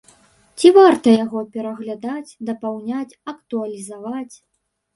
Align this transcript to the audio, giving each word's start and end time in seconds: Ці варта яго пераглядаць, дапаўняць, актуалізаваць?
Ці 0.61 0.71
варта 0.77 1.13
яго 1.25 1.43
пераглядаць, 1.59 2.37
дапаўняць, 2.49 3.17
актуалізаваць? 3.35 4.35